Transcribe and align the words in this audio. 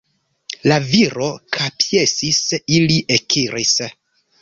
La 0.71 0.77
viro 0.85 1.27
kapjesis, 1.59 2.43
ili 2.81 3.01
ekiris. 3.21 3.79